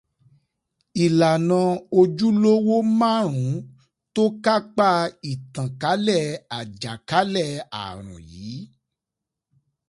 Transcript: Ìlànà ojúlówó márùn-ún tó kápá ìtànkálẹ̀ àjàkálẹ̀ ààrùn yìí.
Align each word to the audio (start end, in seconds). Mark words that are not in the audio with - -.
Ìlànà 1.05 1.59
ojúlówó 1.99 2.75
márùn-ún 2.99 3.65
tó 4.13 4.23
kápá 4.43 4.89
ìtànkálẹ̀ 5.31 6.23
àjàkálẹ̀ 6.57 7.51
ààrùn 7.81 8.21
yìí. 8.31 8.59